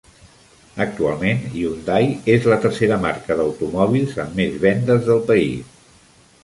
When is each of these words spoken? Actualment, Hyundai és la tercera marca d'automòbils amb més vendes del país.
Actualment, 0.85 1.43
Hyundai 1.57 2.09
és 2.37 2.47
la 2.53 2.57
tercera 2.65 2.99
marca 3.05 3.39
d'automòbils 3.41 4.19
amb 4.27 4.39
més 4.43 4.61
vendes 4.67 5.09
del 5.13 5.25
país. 5.33 5.81